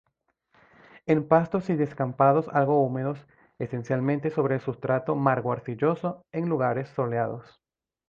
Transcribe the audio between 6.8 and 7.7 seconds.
soleados.